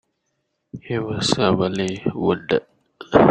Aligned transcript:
He 0.81 0.97
was 0.97 1.29
severely 1.29 2.01
wounded. 2.15 2.65